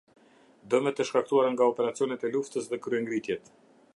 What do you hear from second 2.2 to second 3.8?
e luftës dhe kryengritjet.